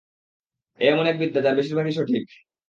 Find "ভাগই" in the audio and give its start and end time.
1.77-1.91